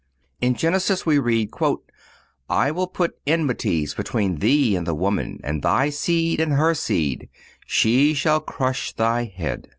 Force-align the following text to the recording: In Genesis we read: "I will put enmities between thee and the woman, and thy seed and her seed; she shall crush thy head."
In 0.41 0.55
Genesis 0.55 1.05
we 1.05 1.19
read: 1.19 1.51
"I 2.49 2.71
will 2.71 2.87
put 2.87 3.19
enmities 3.27 3.93
between 3.93 4.37
thee 4.39 4.75
and 4.75 4.87
the 4.87 4.95
woman, 4.95 5.39
and 5.43 5.61
thy 5.61 5.91
seed 5.91 6.39
and 6.39 6.53
her 6.53 6.73
seed; 6.73 7.29
she 7.67 8.15
shall 8.15 8.39
crush 8.39 8.93
thy 8.93 9.25
head." 9.25 9.67